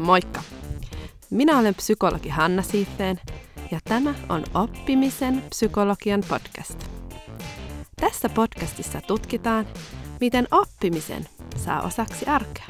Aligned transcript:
Moikka! 0.00 0.42
Minä 1.30 1.58
olen 1.58 1.74
psykologi 1.74 2.28
Hanna 2.28 2.62
Siiffeen 2.62 3.20
ja 3.70 3.78
tämä 3.84 4.14
on 4.28 4.44
Oppimisen 4.54 5.42
psykologian 5.50 6.24
podcast. 6.28 6.86
Tässä 8.00 8.28
podcastissa 8.28 9.00
tutkitaan, 9.00 9.66
miten 10.20 10.48
oppimisen 10.50 11.24
saa 11.56 11.82
osaksi 11.82 12.26
arkea. 12.26 12.66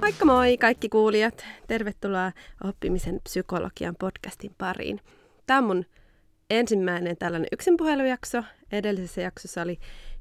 Moikka 0.00 0.24
moi 0.24 0.56
kaikki 0.56 0.88
kuulijat! 0.88 1.44
Tervetuloa 1.66 2.32
Oppimisen 2.64 3.20
psykologian 3.24 3.96
podcastin 3.96 4.54
pariin. 4.58 5.00
Tämä 5.46 5.58
on 5.58 5.64
mun 5.64 5.84
ensimmäinen 6.50 7.16
tällainen 7.16 7.48
yksinpuhelujakso. 7.52 8.42
Edellisessä 8.72 9.20
jaksossa 9.20 9.62
oli 9.62 9.78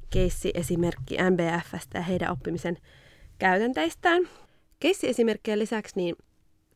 keissi-esimerkki 0.10 1.18
MBFstä 1.30 1.98
ja 1.98 2.02
heidän 2.02 2.32
oppimisen 2.32 2.78
käytänteistään. 3.38 4.30
Keissi-esimerkkien 4.80 5.60
lisäksi 5.60 5.94
niin 5.96 6.16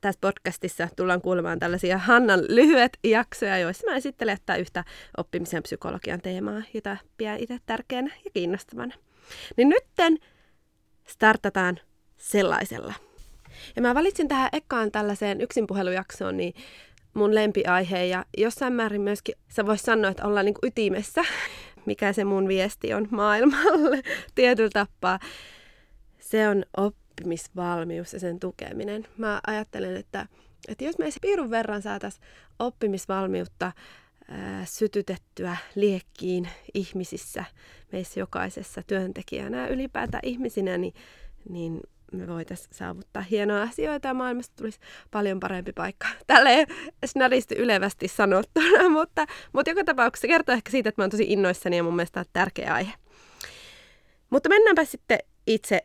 tässä 0.01 0.19
podcastissa 0.21 0.87
tullaan 0.95 1.21
kuulemaan 1.21 1.59
tällaisia 1.59 1.97
Hannan 1.97 2.39
lyhyet 2.49 2.97
jaksoja, 3.03 3.57
joissa 3.57 3.91
mä 3.91 3.97
esittelen 3.97 4.33
että 4.33 4.55
yhtä 4.55 4.83
oppimisen 5.17 5.63
psykologian 5.63 6.21
teemaa, 6.21 6.61
jota 6.73 6.97
pidän 7.17 7.39
itse 7.39 7.57
tärkeänä 7.65 8.15
ja 8.25 8.31
kiinnostavana. 8.33 8.95
Niin 9.57 9.69
nytten 9.69 10.17
startataan 11.07 11.79
sellaisella. 12.17 12.93
Ja 13.75 13.81
mä 13.81 13.95
valitsin 13.95 14.27
tähän 14.27 14.49
ekaan 14.53 14.91
tällaiseen 14.91 15.41
yksinpuhelujaksoon 15.41 16.37
niin 16.37 16.53
mun 17.13 17.35
lempiaihe 17.35 18.05
ja 18.05 18.25
jossain 18.37 18.73
määrin 18.73 19.01
myöskin 19.01 19.35
sä 19.47 19.65
vois 19.65 19.81
sanoa, 19.81 20.11
että 20.11 20.27
ollaan 20.27 20.45
niin 20.45 20.55
ytimessä, 20.63 21.21
mikä 21.85 22.13
se 22.13 22.23
mun 22.23 22.47
viesti 22.47 22.93
on 22.93 23.07
maailmalle 23.21 24.01
tietyllä 24.35 24.69
tapaa. 24.73 25.19
Se 26.19 26.49
on 26.49 26.63
oppimisvalmius 26.77 28.13
ja 28.13 28.19
sen 28.19 28.39
tukeminen. 28.39 29.07
Mä 29.17 29.41
ajattelen, 29.47 29.95
että, 29.95 30.27
että 30.67 30.83
jos 30.83 30.97
me 30.97 31.05
piirun 31.21 31.49
verran 31.49 31.81
saataisiin 31.81 32.23
oppimisvalmiutta 32.59 33.71
ää, 34.27 34.65
sytytettyä 34.65 35.57
liekkiin 35.75 36.49
ihmisissä, 36.73 37.43
meissä 37.91 38.19
jokaisessa 38.19 38.81
työntekijänä 38.87 39.57
ja 39.57 39.67
ylipäätään 39.67 40.25
ihmisinä, 40.25 40.77
niin, 40.77 40.93
niin 41.49 41.81
me 42.13 42.27
voitaisiin 42.27 42.69
saavuttaa 42.71 43.21
hienoja 43.21 43.61
asioita 43.61 44.07
ja 44.07 44.13
maailmasta 44.13 44.53
tulisi 44.55 44.79
paljon 45.11 45.39
parempi 45.39 45.73
paikka. 45.73 46.07
Tälleen 46.27 46.67
snadisti 47.05 47.55
ylevästi 47.55 48.07
sanottuna, 48.07 48.89
mutta, 48.99 49.25
mutta 49.53 49.71
joka 49.71 49.83
tapauksessa 49.83 50.27
kertoo 50.27 50.55
ehkä 50.55 50.71
siitä, 50.71 50.89
että 50.89 51.01
mä 51.01 51.03
oon 51.03 51.11
tosi 51.11 51.25
innoissani 51.27 51.77
ja 51.77 51.83
mun 51.83 51.95
mielestä 51.95 52.19
on 52.19 52.25
tärkeä 52.33 52.73
aihe. 52.73 52.93
Mutta 54.29 54.49
mennäänpä 54.49 54.85
sitten 54.85 55.19
itse 55.47 55.81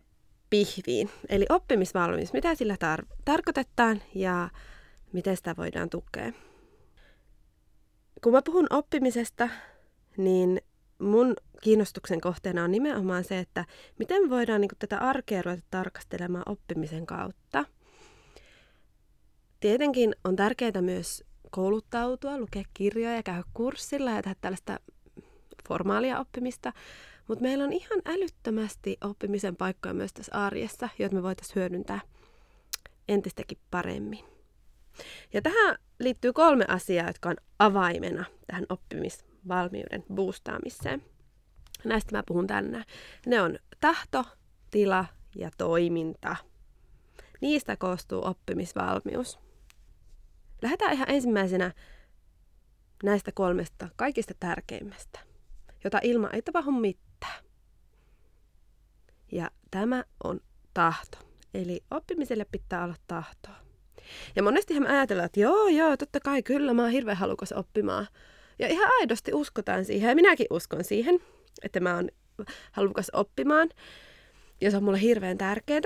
pihviin, 0.51 1.11
eli 1.29 1.47
oppimisvalmius. 1.49 2.33
Mitä 2.33 2.55
sillä 2.55 2.75
tar- 2.75 3.17
tarkoitetaan 3.25 4.03
ja 4.15 4.49
miten 5.13 5.37
sitä 5.37 5.55
voidaan 5.57 5.91
tukea? 5.91 6.33
Kun 8.23 8.33
mä 8.33 8.43
puhun 8.43 8.67
oppimisesta, 8.71 9.49
niin 10.17 10.61
mun 10.99 11.35
kiinnostuksen 11.63 12.21
kohteena 12.21 12.65
on 12.65 12.71
nimenomaan 12.71 13.25
se, 13.25 13.39
että 13.39 13.65
miten 13.99 14.31
voidaan 14.31 14.61
niin 14.61 14.69
kuin, 14.69 14.79
tätä 14.79 14.99
arkea 14.99 15.43
ruveta 15.43 15.63
tarkastelemaan 15.71 16.43
oppimisen 16.47 17.07
kautta. 17.07 17.65
Tietenkin 19.61 20.17
on 20.25 20.37
tärkeää 20.37 20.83
myös 20.83 21.25
kouluttautua, 21.51 22.39
lukea 22.39 22.63
kirjoja, 22.75 23.23
käydä 23.23 23.43
kurssilla 23.55 24.11
ja 24.11 24.23
tehdä 24.23 24.37
tällaista 24.41 24.81
formaalia 25.69 26.21
oppimista, 26.21 26.73
mutta 27.29 27.43
meillä 27.43 27.65
on 27.65 27.73
ihan 27.73 28.03
älyttömästi 28.07 28.97
oppimisen 29.05 29.57
paikkoja 29.57 29.95
myös 29.95 30.13
tässä 30.13 30.47
arjessa, 30.47 30.89
joita 30.99 31.17
me 31.17 31.23
voitaisiin 31.23 31.57
hyödyntää 31.57 32.01
entistäkin 33.09 33.59
paremmin. 33.71 34.25
Ja 35.33 35.43
tähän 35.43 35.79
liittyy 35.99 36.33
kolme 36.33 36.65
asiaa, 36.69 37.07
jotka 37.07 37.29
on 37.29 37.37
avaimena 37.59 38.25
tähän 38.47 38.67
oppimis 38.69 39.28
valmiuden 39.49 40.05
boostaamiseen. 40.15 41.03
Näistä 41.85 42.17
mä 42.17 42.23
puhun 42.27 42.47
tänään. 42.47 42.85
Ne 43.27 43.43
on 43.43 43.59
tahto, 43.81 44.25
tila 44.71 45.05
ja 45.35 45.51
toiminta. 45.59 46.37
Niistä 47.41 47.77
koostuu 47.77 48.25
oppimisvalmius. 48.25 49.39
Lähdetään 50.63 50.93
ihan 50.93 51.11
ensimmäisenä 51.11 51.73
näistä 53.03 53.33
kolmesta 53.33 53.89
kaikista 53.97 54.35
tärkeimmästä, 54.41 55.21
jota 55.85 55.99
ilman 56.03 56.35
ei 56.35 56.43
tapahdu 56.43 56.71
mitään. 56.71 57.45
Ja 59.33 59.51
tämä 59.71 60.05
on 60.25 60.41
tahto. 60.75 61.19
Eli 61.55 61.85
oppimiselle 61.91 62.45
pitää 62.45 62.85
olla 62.85 62.97
tahtoa. 63.07 63.57
Ja 64.37 64.43
monesti 64.43 64.81
me 64.81 64.89
ajatellaan, 64.89 65.27
että 65.27 65.41
joo, 65.41 65.69
joo, 65.69 65.97
totta 65.97 66.21
kai 66.21 66.43
kyllä, 66.43 66.75
mä 66.75 66.83
oon 66.83 66.91
hirveän 66.91 67.17
halukas 67.17 67.53
oppimaan. 67.53 68.07
Ja 68.59 68.69
ihan 68.69 68.91
aidosti 69.01 69.35
uskotaan 69.35 69.85
siihen, 69.85 70.09
ja 70.09 70.15
minäkin 70.15 70.47
uskon 70.51 70.85
siihen, 70.85 71.21
että 71.63 71.81
mä 71.81 71.95
oon 71.95 72.09
halukas 72.73 73.11
oppimaan. 73.13 73.69
Ja 74.61 74.71
se 74.71 74.77
on 74.77 74.85
mulle 74.85 75.01
hirveän 75.01 75.39
tärkeää. 75.39 75.81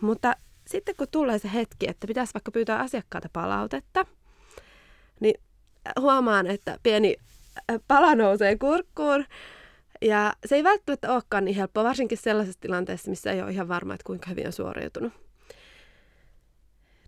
Mutta 0.00 0.36
sitten 0.66 0.96
kun 0.96 1.06
tulee 1.10 1.38
se 1.38 1.50
hetki, 1.54 1.88
että 1.88 2.06
pitäisi 2.06 2.34
vaikka 2.34 2.50
pyytää 2.50 2.78
asiakkaalta 2.78 3.28
palautetta, 3.32 4.06
niin 5.20 5.40
huomaan, 6.00 6.46
että 6.46 6.78
pieni 6.82 7.16
pala 7.88 8.14
nousee 8.14 8.58
kurkkuun. 8.58 9.24
Ja 10.02 10.32
se 10.46 10.56
ei 10.56 10.64
välttämättä 10.64 11.12
olekaan 11.12 11.44
niin 11.44 11.56
helppoa, 11.56 11.84
varsinkin 11.84 12.18
sellaisessa 12.18 12.60
tilanteessa, 12.60 13.10
missä 13.10 13.32
ei 13.32 13.42
ole 13.42 13.50
ihan 13.50 13.68
varma, 13.68 13.94
että 13.94 14.04
kuinka 14.06 14.30
hyvin 14.30 14.46
on 14.46 14.52
suoriutunut. 14.52 15.12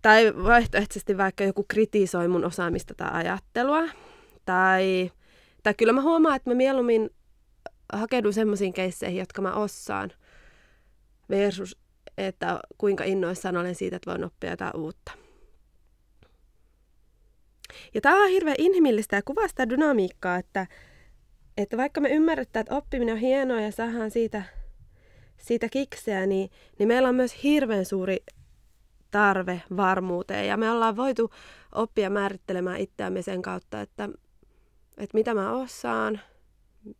Tai 0.01 0.33
vaihtoehtoisesti 0.43 1.17
vaikka 1.17 1.43
joku 1.43 1.65
kritisoi 1.67 2.27
mun 2.27 2.45
osaamista 2.45 2.93
tai 2.93 3.09
ajattelua. 3.13 3.83
Tai, 4.45 5.11
tai 5.63 5.73
kyllä 5.73 5.93
mä 5.93 6.01
huomaan, 6.01 6.35
että 6.35 6.49
mä 6.49 6.53
mieluummin 6.53 7.09
hakeudun 7.93 8.33
semmoisiin 8.33 8.73
keisseihin, 8.73 9.19
jotka 9.19 9.41
mä 9.41 9.53
osaan, 9.53 10.11
versus 11.29 11.77
että 12.17 12.59
kuinka 12.77 13.03
innoissaan 13.03 13.57
olen 13.57 13.75
siitä, 13.75 13.95
että 13.95 14.11
voin 14.11 14.23
oppia 14.23 14.49
jotain 14.49 14.75
uutta. 14.75 15.11
Ja 17.93 18.01
tämä 18.01 18.23
on 18.23 18.29
hirveän 18.29 18.55
inhimillistä 18.59 19.15
ja 19.15 19.21
kuvaa 19.25 19.47
sitä 19.47 19.69
dynamiikkaa, 19.69 20.37
että, 20.37 20.67
että 21.57 21.77
vaikka 21.77 22.01
me 22.01 22.09
ymmärretään, 22.09 22.61
että 22.61 22.75
oppiminen 22.75 23.13
on 23.13 23.19
hienoa 23.19 23.61
ja 23.61 23.71
saadaan 23.71 24.11
siitä, 24.11 24.43
siitä 25.37 25.69
kikseä, 25.69 26.25
niin, 26.25 26.49
niin 26.79 26.87
meillä 26.87 27.09
on 27.09 27.15
myös 27.15 27.43
hirveän 27.43 27.85
suuri 27.85 28.17
tarve 29.11 29.61
varmuuteen. 29.77 30.47
Ja 30.47 30.57
me 30.57 30.71
ollaan 30.71 30.95
voitu 30.95 31.31
oppia 31.71 32.09
määrittelemään 32.09 32.79
itseämme 32.79 33.21
sen 33.21 33.41
kautta, 33.41 33.81
että 33.81 34.09
että 34.97 35.17
mitä 35.17 35.33
mä 35.33 35.51
osaan, 35.51 36.19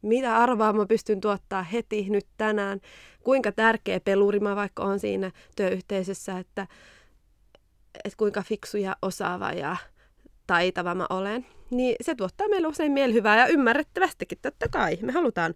mitä 0.01 0.37
arvaa 0.37 0.73
mä 0.73 0.85
pystyn 0.85 1.21
tuottaa 1.21 1.63
heti 1.63 2.09
nyt 2.09 2.27
tänään, 2.37 2.79
kuinka 3.23 3.51
tärkeä 3.51 3.99
peluri 3.99 4.39
mä 4.39 4.55
vaikka 4.55 4.83
on 4.83 4.99
siinä 4.99 5.31
työyhteisössä, 5.55 6.39
että, 6.39 6.67
että 8.03 8.17
kuinka 8.17 8.41
fiksu 8.41 8.77
ja 8.77 8.95
osaava 9.01 9.51
ja 9.51 9.77
taitava 10.47 10.95
mä 10.95 11.05
olen. 11.09 11.45
Niin 11.71 11.95
se 12.01 12.15
tuottaa 12.15 12.47
meille 12.47 12.67
usein 12.67 12.91
mielihyvää 12.91 13.37
ja 13.37 13.47
ymmärrettävästikin 13.47 14.37
totta 14.41 14.69
kai. 14.69 14.97
Me 15.01 15.11
halutaan 15.11 15.53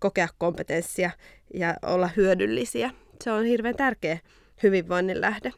kokea 0.00 0.28
kompetenssia 0.38 1.10
ja 1.54 1.74
olla 1.82 2.10
hyödyllisiä. 2.16 2.90
Se 3.24 3.32
on 3.32 3.44
hirveän 3.44 3.76
tärkeä 3.76 4.18
hyvinvoinnin 4.62 5.20
lähde. 5.20 5.52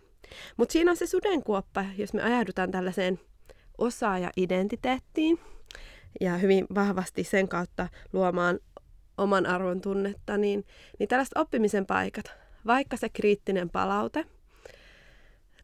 Mutta 0.57 0.73
siinä 0.73 0.91
on 0.91 0.97
se 0.97 1.07
sudenkuoppa, 1.07 1.85
jos 1.99 2.15
me 2.15 2.23
ajaudutaan 2.23 2.71
tällaiseen 2.71 3.21
osaaja-identiteettiin, 3.79 5.39
ja 6.21 6.37
hyvin 6.37 6.67
vahvasti 6.75 7.25
sen 7.25 7.49
kautta 7.49 7.89
luomaan 8.13 8.59
oman 9.19 9.47
arvon 9.47 9.81
tunnetta, 9.81 10.37
niin, 10.37 10.65
niin 10.99 11.09
tällaiset 11.09 11.37
oppimisen 11.37 11.87
paikat, 11.87 12.31
vaikka 12.67 12.97
se 12.97 13.09
kriittinen 13.09 13.71
palaute 13.71 14.25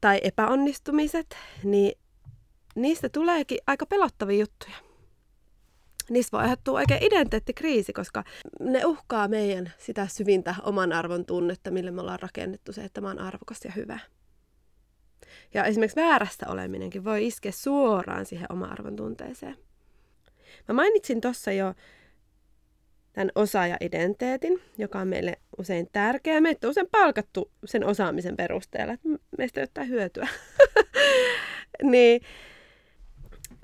tai 0.00 0.20
epäonnistumiset, 0.22 1.36
niin 1.64 1.98
niistä 2.74 3.08
tuleekin 3.08 3.58
aika 3.66 3.86
pelottavia 3.86 4.40
juttuja. 4.40 4.76
Niistä 6.10 6.36
voi 6.36 6.42
aiheuttua 6.42 6.78
oikein 6.78 7.02
identiteettikriisi, 7.02 7.92
koska 7.92 8.24
ne 8.60 8.84
uhkaa 8.84 9.28
meidän 9.28 9.72
sitä 9.78 10.06
syvintä 10.06 10.54
oman 10.62 10.92
arvon 10.92 11.26
tunnetta, 11.26 11.70
millä 11.70 11.90
me 11.90 12.00
ollaan 12.00 12.20
rakennettu 12.22 12.72
se, 12.72 12.84
että 12.84 13.00
mä 13.00 13.08
oon 13.08 13.18
arvokas 13.18 13.64
ja 13.64 13.72
hyvä. 13.76 13.98
Ja 15.54 15.64
esimerkiksi 15.64 16.00
väärästä 16.00 16.46
oleminenkin 16.48 17.04
voi 17.04 17.26
iskeä 17.26 17.52
suoraan 17.52 18.26
siihen 18.26 18.52
oma 18.52 18.66
arvon 18.66 18.96
tunteeseen. 18.96 19.56
Mä 20.68 20.74
mainitsin 20.74 21.20
tuossa 21.20 21.52
jo 21.52 21.74
tämän 23.12 23.30
osaaja-identiteetin, 23.34 24.62
joka 24.78 24.98
on 24.98 25.08
meille 25.08 25.36
usein 25.58 25.88
tärkeä. 25.92 26.40
Meitä 26.40 26.66
on 26.66 26.70
usein 26.70 26.88
palkattu 26.92 27.50
sen 27.64 27.86
osaamisen 27.86 28.36
perusteella, 28.36 28.92
että 28.92 29.08
meistä 29.38 29.60
ei 29.60 29.66
ole 29.78 29.88
hyötyä. 29.88 30.28
niin 31.82 32.20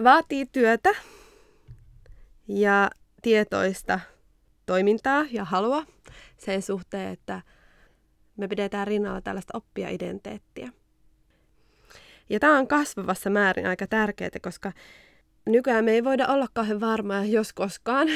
vaatii 0.05 0.47
työtä 0.47 0.91
ja 2.49 2.91
tietoista 3.23 4.01
toimintaa 4.67 5.25
ja 5.31 5.45
halua 5.45 5.85
sen 6.37 6.63
suhteen, 6.63 7.13
että 7.13 7.43
me 8.37 8.49
pidetään 8.49 8.87
rinnalla 8.87 9.21
tällaista 9.21 9.59
oppia-identiteettiä. 9.59 10.73
Ja 12.31 12.41
tämä 12.41 12.59
on 12.59 12.69
kasvavassa 12.69 13.31
määrin 13.31 13.67
aika 13.67 13.87
tärkeää, 13.87 14.31
koska 14.43 14.73
nykyään 15.47 15.85
me 15.85 15.91
ei 15.91 16.05
voida 16.05 16.27
olla 16.27 16.47
kauhean 16.53 16.81
varmaa, 16.81 17.25
jos 17.25 17.53
koskaan 17.53 18.09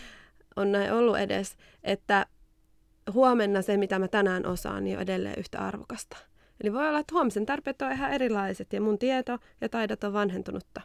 on 0.56 0.72
näin 0.72 0.92
ollut 0.92 1.18
edes, 1.18 1.56
että 1.84 2.26
huomenna 3.12 3.62
se, 3.62 3.76
mitä 3.76 3.98
mä 3.98 4.08
tänään 4.08 4.46
osaan, 4.46 4.84
niin 4.84 4.96
on 4.96 5.02
edelleen 5.02 5.38
yhtä 5.38 5.58
arvokasta. 5.58 6.16
Eli 6.62 6.72
voi 6.72 6.88
olla, 6.88 6.98
että 6.98 7.14
huomisen 7.14 7.46
tarpeet 7.46 7.82
on 7.82 7.92
ihan 7.92 8.12
erilaiset 8.12 8.72
ja 8.72 8.80
mun 8.80 8.98
tieto 8.98 9.38
ja 9.60 9.68
taidot 9.68 10.04
on 10.04 10.12
vanhentunutta. 10.12 10.80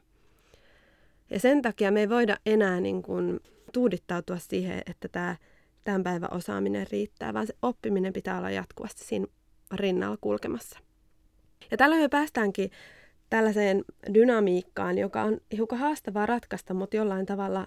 Ja 1.30 1.40
sen 1.40 1.62
takia 1.62 1.92
me 1.92 2.00
ei 2.00 2.10
voida 2.10 2.38
enää 2.46 2.80
niin 2.80 3.02
kuin 3.02 3.40
tuudittautua 3.74 4.38
siihen, 4.38 4.82
että 4.86 5.08
tämä 5.08 5.36
tämän 5.84 6.04
päivän 6.04 6.34
osaaminen 6.34 6.88
riittää, 6.92 7.34
vaan 7.34 7.48
se 7.48 7.54
oppiminen 7.62 8.14
pitää 8.14 8.38
olla 8.38 8.50
jatkuvasti 8.50 9.04
siinä 9.04 9.28
rinnalla 9.74 10.18
kulkemassa. 10.22 10.80
Ja 11.72 11.78
tällä 11.78 11.96
me 11.96 12.10
päästäänkin 12.10 12.72
tällaiseen 13.30 13.84
dynamiikkaan, 14.14 14.98
joka 14.98 15.24
on 15.24 15.38
hiukan 15.52 15.80
haastavaa 15.80 16.26
ratkaista, 16.26 16.74
mutta 16.74 16.98
jollain 16.98 17.26
tavalla 17.26 17.66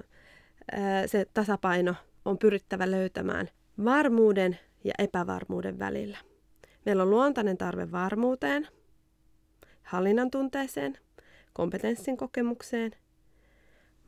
se 1.06 1.26
tasapaino 1.34 1.94
on 2.24 2.38
pyrittävä 2.38 2.90
löytämään 2.90 3.48
varmuuden 3.84 4.58
ja 4.84 4.92
epävarmuuden 4.98 5.78
välillä. 5.78 6.18
Meillä 6.86 7.02
on 7.02 7.10
luontainen 7.10 7.58
tarve 7.58 7.92
varmuuteen, 7.92 8.68
hallinnan 9.82 10.30
tunteeseen, 10.30 10.98
kompetenssin 11.52 12.16
kokemukseen– 12.16 12.92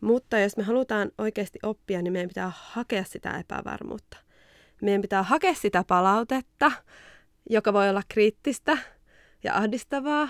mutta 0.01 0.39
jos 0.39 0.57
me 0.57 0.63
halutaan 0.63 1.11
oikeasti 1.19 1.59
oppia, 1.63 2.03
niin 2.03 2.13
meidän 2.13 2.29
pitää 2.29 2.53
hakea 2.55 3.05
sitä 3.05 3.39
epävarmuutta. 3.39 4.17
Meidän 4.83 5.03
pitää 5.03 5.23
hakea 5.23 5.55
sitä 5.55 5.85
palautetta, 5.89 6.73
joka 7.51 7.73
voi 7.73 7.89
olla 7.89 8.03
kriittistä 8.09 8.79
ja 9.45 9.57
ahdistavaa, 9.57 10.29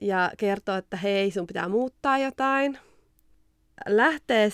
ja 0.00 0.32
kertoa, 0.38 0.76
että 0.76 0.96
hei, 0.96 1.30
sun 1.30 1.46
pitää 1.46 1.68
muuttaa 1.68 2.18
jotain. 2.18 2.78
Lähteä 3.86 4.48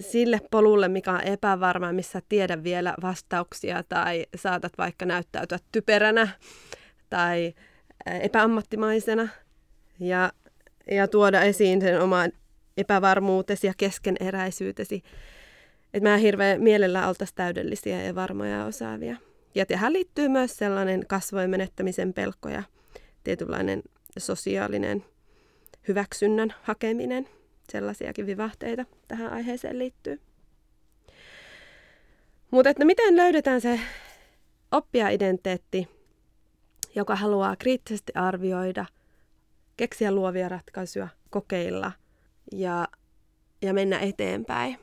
sille 0.00 0.40
polulle, 0.50 0.88
mikä 0.88 1.12
on 1.12 1.20
epävarma, 1.20 1.92
missä 1.92 2.22
tiedä 2.28 2.62
vielä 2.62 2.94
vastauksia, 3.02 3.82
tai 3.88 4.26
saatat 4.36 4.72
vaikka 4.78 5.04
näyttäytyä 5.04 5.58
typeränä 5.72 6.28
tai 7.10 7.54
epäammattimaisena, 8.06 9.28
ja, 10.00 10.32
ja 10.90 11.08
tuoda 11.08 11.42
esiin 11.42 11.80
sen 11.80 12.00
oman 12.00 12.32
epävarmuutesi 12.76 13.66
ja 13.66 13.72
keskeneräisyytesi. 13.76 15.02
Että 15.94 16.08
mä 16.08 16.16
hirveän 16.16 16.62
mielellä 16.62 17.08
oltaisiin 17.08 17.36
täydellisiä 17.36 18.02
ja 18.02 18.14
varmoja 18.14 18.56
ja 18.56 18.64
osaavia. 18.64 19.16
Ja 19.54 19.66
tähän 19.66 19.92
liittyy 19.92 20.28
myös 20.28 20.56
sellainen 20.56 21.06
kasvojen 21.06 21.50
menettämisen 21.50 22.12
pelko 22.12 22.48
ja 22.48 22.62
tietynlainen 23.24 23.82
sosiaalinen 24.18 25.04
hyväksynnän 25.88 26.54
hakeminen. 26.62 27.28
Sellaisiakin 27.72 28.26
vivahteita 28.26 28.84
tähän 29.08 29.32
aiheeseen 29.32 29.78
liittyy. 29.78 30.20
Mutta 32.50 32.70
että 32.70 32.84
miten 32.84 33.16
löydetään 33.16 33.60
se 33.60 33.80
oppija-identiteetti, 34.72 35.88
joka 36.94 37.16
haluaa 37.16 37.56
kriittisesti 37.56 38.12
arvioida, 38.14 38.86
keksiä 39.76 40.12
luovia 40.12 40.48
ratkaisuja, 40.48 41.08
kokeilla– 41.30 41.92
ja, 42.52 42.88
ja 43.62 43.74
mennä 43.74 43.98
eteenpäin, 43.98 44.78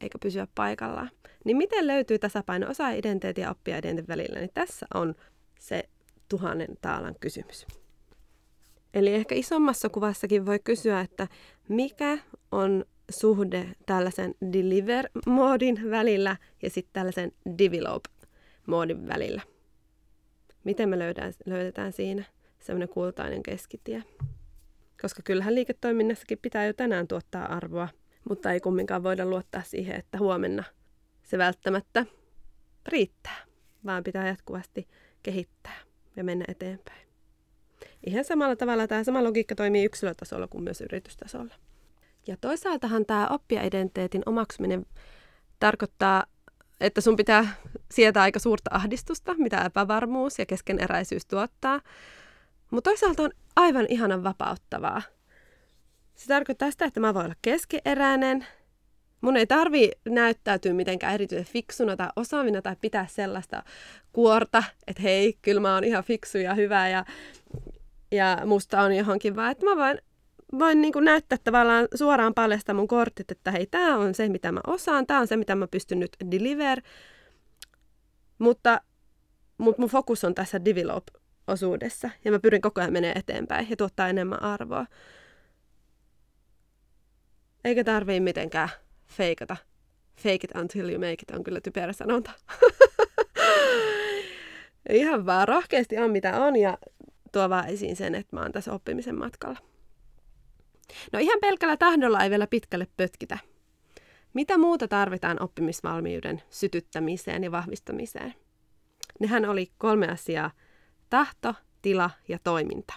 eikä 0.00 0.18
pysyä 0.18 0.46
paikallaan. 0.54 1.10
Niin 1.44 1.56
miten 1.56 1.86
löytyy 1.86 2.18
tasapaino 2.18 2.70
osa-identiteetin 2.70 3.42
ja 3.42 3.50
oppia-identiteetin 3.50 4.08
välillä? 4.08 4.38
Niin 4.38 4.50
tässä 4.54 4.86
on 4.94 5.14
se 5.60 5.88
tuhannen 6.28 6.68
taalan 6.80 7.14
kysymys. 7.20 7.66
Eli 8.96 9.14
ehkä 9.14 9.34
isommassa 9.34 9.88
kuvassakin 9.88 10.46
voi 10.46 10.58
kysyä, 10.58 11.00
että 11.00 11.28
mikä 11.68 12.18
on 12.52 12.84
suhde 13.10 13.68
tällaisen 13.86 14.34
deliver-moodin 14.52 15.90
välillä 15.90 16.36
ja 16.62 16.70
sitten 16.70 16.92
tällaisen 16.92 17.32
develop-moodin 17.58 19.08
välillä. 19.08 19.42
Miten 20.64 20.88
me 20.88 20.98
löydetään, 20.98 21.32
löydetään 21.46 21.92
siinä 21.92 22.24
semmoinen 22.58 22.88
kultainen 22.88 23.42
keskitie. 23.42 24.02
Koska 25.02 25.22
kyllähän 25.22 25.54
liiketoiminnassakin 25.54 26.38
pitää 26.38 26.66
jo 26.66 26.72
tänään 26.72 27.08
tuottaa 27.08 27.46
arvoa, 27.46 27.88
mutta 28.28 28.52
ei 28.52 28.60
kumminkaan 28.60 29.02
voida 29.02 29.26
luottaa 29.26 29.62
siihen, 29.62 29.96
että 29.96 30.18
huomenna 30.18 30.64
se 31.22 31.38
välttämättä 31.38 32.06
riittää, 32.86 33.44
vaan 33.84 34.04
pitää 34.04 34.28
jatkuvasti 34.28 34.88
kehittää 35.22 35.76
ja 36.16 36.24
mennä 36.24 36.44
eteenpäin. 36.48 37.05
Ihan 38.06 38.24
samalla 38.24 38.56
tavalla 38.56 38.86
tämä 38.86 39.04
sama 39.04 39.24
logiikka 39.24 39.54
toimii 39.54 39.84
yksilötasolla 39.84 40.48
kuin 40.48 40.64
myös 40.64 40.80
yritystasolla. 40.80 41.54
Ja 42.26 42.36
toisaaltahan 42.40 43.06
tämä 43.06 43.28
oppia-identiteetin 43.28 44.22
omaksuminen 44.26 44.86
tarkoittaa, 45.60 46.24
että 46.80 47.00
sun 47.00 47.16
pitää 47.16 47.56
sietää 47.90 48.22
aika 48.22 48.38
suurta 48.38 48.70
ahdistusta, 48.72 49.34
mitä 49.38 49.64
epävarmuus 49.64 50.38
ja 50.38 50.46
keskeneräisyys 50.46 51.26
tuottaa. 51.26 51.80
Mutta 52.70 52.90
toisaalta 52.90 53.22
on 53.22 53.30
aivan 53.56 53.86
ihanan 53.88 54.24
vapauttavaa. 54.24 55.02
Se 56.14 56.26
tarkoittaa 56.26 56.70
sitä, 56.70 56.84
että 56.84 57.00
mä 57.00 57.14
voin 57.14 57.26
olla 57.26 57.36
keskeeräinen. 57.42 58.46
Mun 59.20 59.36
ei 59.36 59.46
tarvi 59.46 59.90
näyttäytyä 60.08 60.72
mitenkään 60.72 61.14
erityisen 61.14 61.52
fiksuna 61.52 61.96
tai 61.96 62.08
osaavina 62.16 62.62
tai 62.62 62.76
pitää 62.80 63.06
sellaista 63.06 63.62
kuorta, 64.12 64.62
että 64.86 65.02
hei, 65.02 65.38
kyllä 65.42 65.60
mä 65.60 65.74
oon 65.74 65.84
ihan 65.84 66.04
fiksu 66.04 66.38
ja 66.38 66.54
hyvä 66.54 66.88
ja, 66.88 67.04
ja 68.10 68.38
musta 68.44 68.80
on 68.80 68.96
johonkin, 68.96 69.36
vaan 69.36 69.50
että 69.50 69.66
mä 69.66 69.76
voin, 69.76 69.98
voin 70.58 70.80
niin 70.80 70.92
näyttää 71.00 71.38
tavallaan 71.44 71.88
suoraan 71.94 72.34
paljasta 72.34 72.74
mun 72.74 72.88
kortit, 72.88 73.30
että 73.30 73.50
hei, 73.50 73.66
tämä 73.66 73.96
on 73.96 74.14
se, 74.14 74.28
mitä 74.28 74.52
mä 74.52 74.60
osaan, 74.66 75.06
tämä 75.06 75.20
on 75.20 75.26
se, 75.26 75.36
mitä 75.36 75.54
mä 75.54 75.66
pystyn 75.66 76.00
nyt 76.00 76.16
deliver, 76.30 76.80
mutta, 78.38 78.80
mutta 79.58 79.82
mun 79.82 79.90
fokus 79.90 80.24
on 80.24 80.34
tässä 80.34 80.64
develop 80.64 81.04
osuudessa 81.46 82.10
ja 82.24 82.30
mä 82.30 82.38
pyrin 82.38 82.62
koko 82.62 82.80
ajan 82.80 82.92
menemään 82.92 83.18
eteenpäin 83.18 83.70
ja 83.70 83.76
tuottaa 83.76 84.08
enemmän 84.08 84.42
arvoa. 84.42 84.86
Eikä 87.64 87.84
tarvii 87.84 88.20
mitenkään 88.20 88.68
feikata. 89.06 89.56
Fake 90.16 90.34
it 90.44 90.54
until 90.54 90.88
you 90.88 90.98
make 90.98 91.12
it 91.12 91.30
on 91.30 91.44
kyllä 91.44 91.60
typerä 91.60 91.92
sanonta. 91.92 92.30
Ihan 94.90 95.26
vaan 95.26 95.48
rohkeasti 95.48 95.98
on 95.98 96.10
mitä 96.10 96.40
on 96.40 96.56
ja 96.56 96.78
tuo 97.36 97.50
vaan 97.50 97.68
esiin 97.68 97.96
sen, 97.96 98.14
että 98.14 98.36
mä 98.36 98.42
oon 98.42 98.52
tässä 98.52 98.72
oppimisen 98.72 99.18
matkalla. 99.18 99.58
No 101.12 101.18
ihan 101.18 101.38
pelkällä 101.40 101.76
tahdolla 101.76 102.24
ei 102.24 102.30
vielä 102.30 102.46
pitkälle 102.46 102.86
pötkitä. 102.96 103.38
Mitä 104.34 104.58
muuta 104.58 104.88
tarvitaan 104.88 105.42
oppimisvalmiuden 105.42 106.42
sytyttämiseen 106.50 107.44
ja 107.44 107.52
vahvistamiseen? 107.52 108.34
Nehän 109.20 109.44
oli 109.44 109.70
kolme 109.78 110.08
asiaa– 110.08 110.50
tahto, 111.10 111.54
tila 111.82 112.10
ja 112.28 112.38
toiminta. 112.44 112.94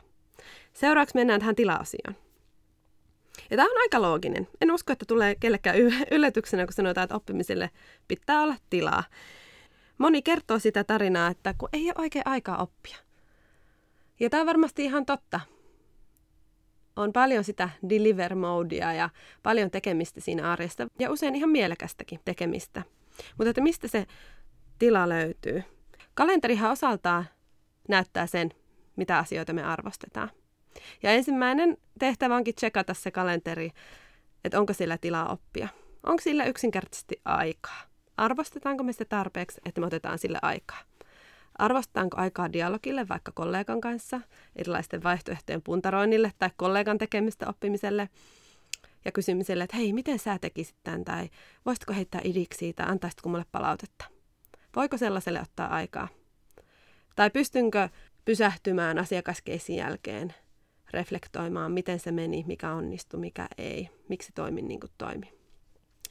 Seuraavaksi 0.74 1.16
mennään 1.16 1.40
tähän 1.40 1.56
tila-osioon. 1.56 2.16
Ja 3.52 3.58
tämä 3.58 3.70
on 3.72 3.82
aika 3.82 4.02
looginen. 4.02 4.48
En 4.62 4.72
usko, 4.72 4.94
että 4.94 5.06
tulee 5.06 5.36
kellekään 5.36 5.78
yllätyksenä, 6.12 6.66
kun 6.66 6.74
sanotaan, 6.74 7.04
että 7.04 7.16
oppimiselle 7.16 7.70
pitää 8.08 8.42
olla 8.42 8.56
tilaa. 8.70 9.04
Moni 9.98 10.22
kertoo 10.22 10.60
sitä 10.60 10.84
tarinaa, 10.84 11.28
että 11.28 11.54
kun 11.58 11.70
ei 11.74 11.86
ole 11.86 11.94
oikein 11.98 12.28
aikaa 12.28 12.58
oppia. 12.58 13.09
Ja 14.20 14.30
tämä 14.30 14.42
on 14.42 14.48
varmasti 14.48 14.84
ihan 14.84 15.06
totta. 15.06 15.40
On 16.96 17.14
paljon 17.14 17.44
sitä 17.44 17.70
deliver 17.90 18.36
modea 18.36 18.94
ja 18.94 19.10
paljon 19.44 19.72
tekemistä 19.72 20.22
siinä 20.22 20.52
arjesta 20.52 20.88
ja 21.00 21.12
usein 21.12 21.36
ihan 21.36 21.50
mielekästäkin 21.50 22.20
tekemistä. 22.26 22.84
Mutta 23.38 23.50
että 23.50 23.62
mistä 23.62 23.88
se 23.88 24.06
tila 24.80 25.10
löytyy? 25.10 25.64
Kalenterihan 26.14 26.72
osaltaan 26.72 27.26
näyttää 27.90 28.28
sen, 28.28 28.52
mitä 28.96 29.18
asioita 29.18 29.54
me 29.54 29.64
arvostetaan. 29.64 30.30
Ja 31.04 31.12
ensimmäinen 31.12 31.78
tehtävä 32.00 32.36
onkin 32.36 32.56
tsekata 32.56 32.94
se 32.94 33.12
kalenteri, 33.12 33.72
että 34.44 34.60
onko 34.60 34.74
sillä 34.74 34.98
tilaa 34.98 35.32
oppia. 35.32 35.68
Onko 36.04 36.22
sillä 36.22 36.46
yksinkertaisesti 36.46 37.22
aikaa? 37.26 37.82
Arvostetaanko 38.18 38.84
me 38.84 38.92
sitä 38.94 39.06
tarpeeksi, 39.06 39.62
että 39.66 39.82
me 39.82 39.88
otetaan 39.88 40.20
sille 40.20 40.40
aikaa? 40.42 40.80
Arvostetaanko 41.60 42.18
aikaa 42.18 42.54
dialogille 42.54 43.08
vaikka 43.08 43.32
kollegan 43.32 43.82
kanssa, 43.82 44.22
erilaisten 44.56 45.04
vaihtoehtojen 45.04 45.62
puntaroinnille 45.62 46.32
tai 46.40 46.50
kollegan 46.56 46.98
tekemistä 46.98 47.48
oppimiselle 47.50 48.10
ja 49.06 49.12
kysymiselle, 49.12 49.64
että 49.64 49.78
hei, 49.78 49.94
miten 49.94 50.20
sä 50.20 50.40
tekisit 50.40 50.76
tämän 50.84 51.06
tai 51.06 51.30
voisitko 51.66 51.94
heittää 51.94 52.22
idiksi 52.24 52.74
tai 52.74 52.86
antaisitko 52.90 53.30
mulle 53.30 53.46
palautetta? 53.52 54.06
Voiko 54.76 54.98
sellaiselle 54.98 55.42
ottaa 55.42 55.68
aikaa? 55.68 56.08
Tai 57.16 57.30
pystynkö 57.30 57.90
pysähtymään 58.26 58.98
asiakaskeisin 58.98 59.76
jälkeen, 59.76 60.34
reflektoimaan, 60.92 61.72
miten 61.72 62.00
se 62.00 62.12
meni, 62.12 62.44
mikä 62.48 62.74
onnistui, 62.74 63.20
mikä 63.20 63.48
ei, 63.58 63.90
miksi 64.10 64.32
toimin 64.36 64.68
niin 64.68 64.80
kuin 64.80 64.92
toimi 64.98 65.34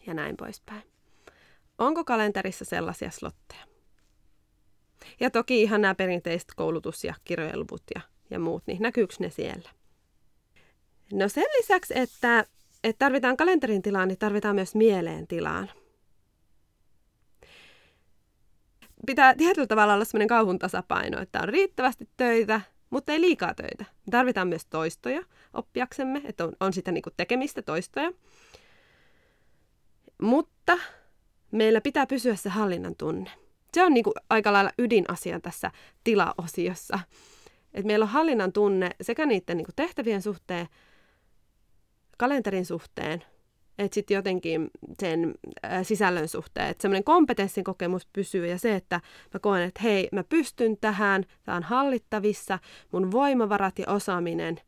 ja 0.06 0.14
näin 0.14 0.36
poispäin. 0.36 0.82
Onko 1.78 2.04
kalenterissa 2.04 2.64
sellaisia 2.64 3.10
slotteja? 3.10 3.77
Ja 5.20 5.30
toki 5.30 5.62
ihan 5.62 5.80
nämä 5.80 5.94
perinteiset 5.94 6.48
koulutus- 6.56 7.04
ja 7.04 7.14
kirjojen 7.24 7.58
luvut 7.58 7.82
ja, 7.94 8.00
ja 8.30 8.38
muut, 8.38 8.62
niin 8.66 8.82
näkyykö 8.82 9.14
ne 9.18 9.30
siellä? 9.30 9.70
No 11.12 11.28
sen 11.28 11.44
lisäksi, 11.58 11.98
että, 11.98 12.44
että 12.84 12.98
tarvitaan 12.98 13.36
kalenterin 13.36 13.82
tilaa, 13.82 14.06
niin 14.06 14.18
tarvitaan 14.18 14.54
myös 14.54 14.74
mieleen 14.74 15.26
tilaan. 15.26 15.70
Pitää 19.06 19.34
tietyllä 19.34 19.66
tavalla 19.66 19.94
olla 19.94 20.04
sellainen 20.04 20.28
kauhun 20.28 20.58
tasapaino, 20.58 21.20
että 21.20 21.40
on 21.40 21.48
riittävästi 21.48 22.08
töitä, 22.16 22.60
mutta 22.90 23.12
ei 23.12 23.20
liikaa 23.20 23.54
töitä. 23.54 23.84
Me 24.06 24.10
tarvitaan 24.10 24.48
myös 24.48 24.66
toistoja 24.66 25.22
oppiaksemme, 25.54 26.22
että 26.24 26.44
on, 26.44 26.52
on 26.60 26.72
sitä 26.72 26.92
niin 26.92 27.02
tekemistä 27.16 27.62
toistoja. 27.62 28.12
Mutta 30.22 30.78
meillä 31.50 31.80
pitää 31.80 32.06
pysyä 32.06 32.36
se 32.36 32.48
hallinnan 32.48 32.94
tunne. 32.96 33.30
Se 33.74 33.84
on 33.84 33.94
niin 33.94 34.04
kuin 34.04 34.14
aika 34.30 34.52
lailla 34.52 34.70
ydinasia 34.78 35.40
tässä 35.40 35.70
tilaosiossa. 36.04 36.98
Et 37.74 37.84
meillä 37.84 38.02
on 38.02 38.08
hallinnan 38.08 38.52
tunne 38.52 38.90
sekä 39.00 39.26
niiden 39.26 39.56
niin 39.56 39.64
kuin 39.64 39.76
tehtävien 39.76 40.22
suhteen, 40.22 40.68
kalenterin 42.18 42.66
suhteen, 42.66 43.24
että 43.78 43.94
sitten 43.94 44.14
jotenkin 44.14 44.70
sen 45.00 45.34
äh, 45.64 45.86
sisällön 45.86 46.28
suhteen, 46.28 46.68
että 46.68 46.82
semmoinen 46.82 47.04
kompetenssin 47.04 47.64
kokemus 47.64 48.06
pysyy 48.12 48.46
ja 48.46 48.58
se, 48.58 48.74
että 48.74 49.00
mä 49.34 49.40
koen, 49.40 49.62
että 49.62 49.80
hei, 49.82 50.08
mä 50.12 50.24
pystyn 50.24 50.76
tähän, 50.80 51.24
tämä 51.44 51.56
on 51.56 51.62
hallittavissa, 51.62 52.58
mun 52.92 53.10
voimavarat 53.10 53.78
ja 53.78 53.84
osaaminen 53.88 54.60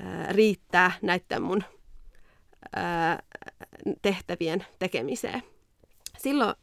äh, 0.00 0.28
riittää 0.28 0.92
näiden 1.02 1.42
mun 1.42 1.64
äh, 2.76 3.18
tehtävien 4.02 4.66
tekemiseen. 4.78 5.42
Silloin 6.18 6.54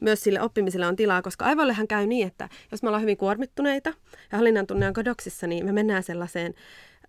myös 0.00 0.20
sille 0.20 0.40
oppimiselle 0.40 0.86
on 0.86 0.96
tilaa, 0.96 1.22
koska 1.22 1.44
aivoillehan 1.44 1.88
käy 1.88 2.06
niin, 2.06 2.26
että 2.26 2.48
jos 2.70 2.82
me 2.82 2.88
ollaan 2.88 3.02
hyvin 3.02 3.16
kuormittuneita 3.16 3.92
ja 4.32 4.38
hallinnan 4.38 4.66
tunne 4.66 4.86
on 4.86 4.92
kadoksissa, 4.92 5.46
niin 5.46 5.64
me 5.64 5.72
mennään 5.72 6.02
sellaiseen 6.02 6.54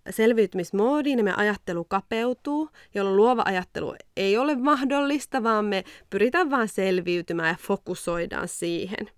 selviytymismoodiin 0.09 1.17
ja 1.17 1.23
me 1.23 1.33
ajattelu 1.37 1.83
kapeutuu, 1.83 2.69
jolloin 2.93 3.17
luova 3.17 3.41
ajattelu 3.45 3.95
ei 4.17 4.37
ole 4.37 4.55
mahdollista, 4.55 5.43
vaan 5.43 5.65
me 5.65 5.83
pyritään 6.09 6.49
vain 6.49 6.67
selviytymään 6.67 7.49
ja 7.49 7.55
fokusoidaan 7.59 8.47
siihen. 8.47 9.09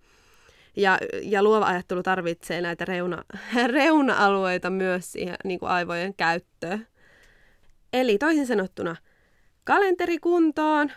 Ja, 0.76 0.98
ja 1.22 1.44
luova 1.44 1.66
ajattelu 1.66 2.04
tarvitsee 2.04 2.62
näitä 2.62 2.86
reuna, 2.86 3.24
reuna-alueita 3.68 4.70
myös 4.70 5.12
siihen 5.12 5.36
niin 5.44 5.60
kuin 5.60 5.70
aivojen 5.70 6.14
käyttöön. 6.14 6.88
Eli 7.94 8.18
toisin 8.18 8.48
sanottuna, 8.48 8.96
kalenteri 9.64 10.20
kuntoon, 10.20 10.92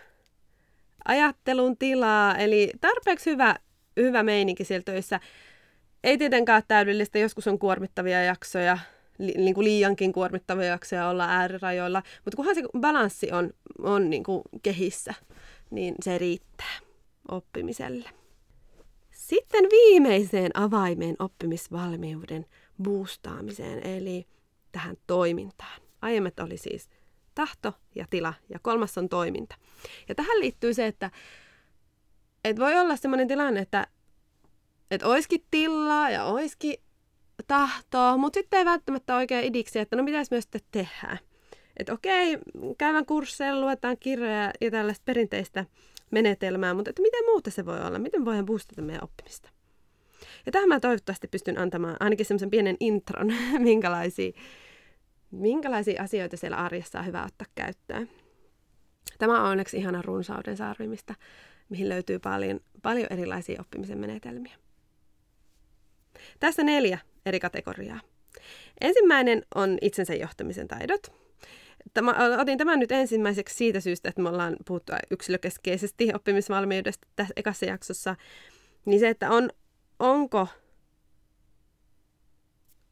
ajattelun 1.09 1.77
tilaa, 1.77 2.37
eli 2.37 2.71
tarpeeksi 2.81 3.31
hyvä, 3.31 3.57
hyvä 3.97 4.23
meininki 4.23 4.65
siellä 4.65 4.85
töissä. 4.85 5.21
Ei 6.05 6.19
tietenkään 6.19 6.63
täydellistä, 6.69 7.19
joskus 7.19 7.47
on 7.47 7.59
kuormittavia 7.59 8.23
jaksoja, 8.23 8.79
li, 9.19 9.35
niin 9.37 9.55
kuin 9.55 9.65
liiankin 9.65 10.13
kuormittavia 10.13 10.67
jaksoja 10.67 11.09
olla 11.09 11.25
äärirajoilla, 11.29 12.03
mutta 12.25 12.37
kunhan 12.37 12.55
se 12.55 12.63
balanssi 12.81 13.33
on, 13.33 13.51
on 13.83 14.11
niin 14.11 14.25
kuin 14.25 14.43
kehissä, 14.63 15.15
niin 15.71 15.95
se 16.03 16.19
riittää 16.19 16.79
oppimiselle. 17.31 18.11
Sitten 19.11 19.65
viimeiseen 19.65 20.51
avaimeen 20.55 21.17
oppimisvalmiuden 21.19 22.47
boostaamiseen, 22.83 23.87
eli 23.87 24.27
tähän 24.73 24.97
toimintaan. 25.07 25.81
Aiemmat 26.03 26.41
oli 26.41 26.57
siis 26.57 26.89
tahto 27.39 27.73
ja 27.95 28.07
tila, 28.11 28.35
ja 28.49 28.59
kolmas 28.59 28.99
on 28.99 29.09
toiminta. 29.09 29.57
Ja 30.09 30.15
tähän 30.15 30.41
liittyy 30.41 30.75
se, 30.75 30.87
että, 30.87 31.11
että 32.45 32.63
voi 32.63 32.77
olla 32.79 32.97
sellainen 32.97 33.29
tilanne, 33.29 33.61
että, 33.61 33.87
että 34.91 35.07
olisikin 35.07 35.45
tilaa 35.51 36.11
ja 36.11 36.25
olisikin 36.25 36.75
tahtoa, 37.47 38.17
mutta 38.17 38.37
sitten 38.37 38.59
ei 38.59 38.65
välttämättä 38.65 39.17
oikein 39.17 39.45
idiksi, 39.45 39.79
että 39.79 39.97
no 39.97 40.03
mitäs 40.03 40.31
myös 40.31 40.45
sitten 40.45 40.61
tehdään. 40.71 41.19
Että 41.77 41.93
okei, 41.93 42.39
käydään 42.79 43.07
kursseilla, 43.07 43.61
luetaan 43.61 43.97
kirjoja 44.01 44.53
ja 44.61 44.71
tällaista 44.71 45.03
perinteistä 45.05 45.65
menetelmää, 46.11 46.75
mutta 46.75 46.91
että 46.91 47.03
miten 47.03 47.25
muuta 47.25 47.51
se 47.51 47.67
voi 47.67 47.81
olla? 47.81 47.99
Miten 47.99 48.25
voidaan 48.25 48.47
boostata 48.47 48.83
meidän 48.83 49.05
oppimista? 49.05 49.51
Ja 50.47 50.53
tähän 50.53 50.69
mä 50.69 50.81
toivottavasti 50.81 51.29
pystyn 51.29 51.59
antamaan 51.59 51.97
ainakin 52.01 52.27
semmoisen 52.27 52.51
pienen 52.51 52.77
intron, 52.81 53.33
minkälaisia, 53.59 54.33
minkälaisia 55.31 56.03
asioita 56.03 56.37
siellä 56.37 56.57
arjessa 56.57 56.99
on 56.99 57.07
hyvä 57.07 57.25
ottaa 57.25 57.47
käyttöön. 57.55 58.11
Tämä 59.19 59.43
on 59.43 59.51
onneksi 59.51 59.77
ihana 59.77 60.03
runsauden 60.03 60.57
sarvi, 60.57 60.89
mistä, 60.89 61.15
mihin 61.69 61.89
löytyy 61.89 62.19
paljon, 62.19 62.61
paljon 62.83 63.07
erilaisia 63.11 63.61
oppimisen 63.61 63.99
menetelmiä. 63.99 64.57
Tässä 66.41 66.63
neljä 66.63 66.99
eri 67.27 67.41
kategoriaa. 67.41 68.01
Ensimmäinen 68.81 69.43
on 69.55 69.79
itsensä 69.81 70.15
johtamisen 70.15 70.69
taidot. 70.69 71.13
Tämä, 71.95 72.15
otin 72.41 72.59
tämän 72.59 72.79
nyt 72.81 72.93
ensimmäiseksi 72.93 73.55
siitä 73.57 73.81
syystä, 73.81 74.09
että 74.09 74.23
me 74.23 74.29
ollaan 74.29 74.57
puhuttu 74.67 74.93
yksilökeskeisesti 75.11 76.15
oppimisvalmiudesta 76.15 77.09
tässä 77.17 77.33
ekassa 77.37 77.67
jaksossa. 77.67 78.17
Niin 78.85 79.01
se, 79.01 79.09
että 79.09 79.31
on, 79.31 79.51
onko 79.99 80.49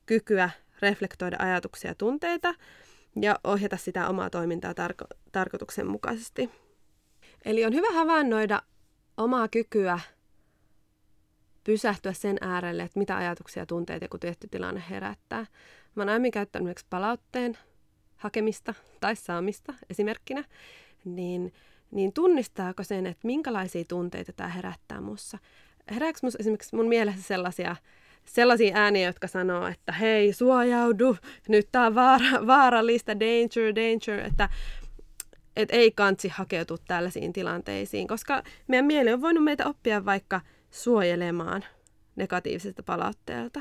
kykyä 0.07 0.51
reflektoida 0.83 1.37
ajatuksia 1.39 1.91
ja 1.91 1.95
tunteita 1.95 2.55
ja 3.21 3.39
ohjata 3.45 3.77
sitä 3.77 4.09
omaa 4.09 4.31
toimintaa 4.31 4.73
tarko- 4.73 5.17
tarkoituksenmukaisesti. 5.33 6.51
Eli 7.45 7.65
on 7.65 7.75
hyvä 7.75 7.93
havainnoida 7.93 8.63
omaa 9.17 9.49
kykyä 9.49 10.01
pysähtyä 11.65 12.13
sen 12.13 12.37
äärelle, 12.41 12.83
että 12.83 12.99
mitä 12.99 13.17
ajatuksia 13.17 13.63
ja 13.63 13.67
tunteita 13.67 14.05
joku 14.05 14.19
tietty 14.19 14.49
tilanne 14.51 14.83
herättää. 14.91 15.47
Mä 15.95 16.03
oon 16.03 16.09
aiemmin 16.09 16.31
käyttänyt 16.31 16.81
palautteen 16.91 17.59
hakemista 18.17 18.75
tai 19.01 19.17
saamista 19.17 19.75
esimerkkinä, 19.91 20.45
niin, 21.05 21.53
niin 21.91 22.13
tunnistaako 22.13 22.83
sen, 22.83 23.07
että 23.07 23.27
minkälaisia 23.27 23.85
tunteita 23.89 24.33
tämä 24.33 24.49
herättää 24.49 25.01
mussa? 25.01 25.39
Herääkö 25.91 26.19
musta 26.23 26.39
esimerkiksi 26.41 26.77
mun 26.77 26.89
mielessä 26.89 27.23
sellaisia, 27.23 27.77
sellaisia 28.29 28.77
ääniä, 28.77 29.07
jotka 29.07 29.27
sanoo, 29.27 29.67
että 29.67 29.93
hei, 29.93 30.33
suojaudu, 30.33 31.17
nyt 31.49 31.69
tämä 31.73 31.87
on 31.87 31.95
vaara, 31.95 32.27
vaarallista, 32.47 33.13
danger, 33.21 33.75
danger, 33.75 34.27
että 34.27 34.49
et 35.57 35.69
ei 35.73 35.91
kansi 35.91 36.29
hakeutua 36.29 36.77
tällaisiin 36.89 37.33
tilanteisiin, 37.33 38.09
koska 38.09 38.43
meidän 38.69 38.87
mieli 38.87 39.13
on 39.13 39.21
voinut 39.21 39.45
meitä 39.45 39.67
oppia 39.67 40.05
vaikka– 40.05 40.41
suojelemaan 40.77 41.65
negatiiviselta 42.17 42.83
palautteelta. 42.83 43.61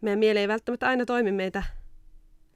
Meidän 0.00 0.18
mieli 0.18 0.38
ei 0.38 0.48
välttämättä 0.48 0.88
aina 0.88 1.06
toimi 1.06 1.32
meitä, 1.32 1.62